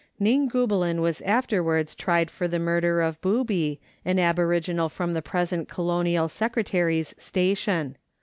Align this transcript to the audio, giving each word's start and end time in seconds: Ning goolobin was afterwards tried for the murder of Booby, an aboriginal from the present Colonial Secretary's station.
Ning 0.19 0.49
goolobin 0.49 0.99
was 0.99 1.21
afterwards 1.21 1.93
tried 1.93 2.31
for 2.31 2.47
the 2.47 2.57
murder 2.57 3.01
of 3.01 3.21
Booby, 3.21 3.79
an 4.03 4.17
aboriginal 4.17 4.89
from 4.89 5.13
the 5.13 5.21
present 5.21 5.69
Colonial 5.69 6.27
Secretary's 6.27 7.13
station. 7.19 7.97